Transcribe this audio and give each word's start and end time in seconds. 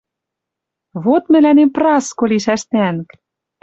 «Вот 1.03 1.23
мӹлӓнем 1.31 1.69
Праско 1.75 2.23
лишӓш 2.31 2.61
тӓнг! 2.71 3.07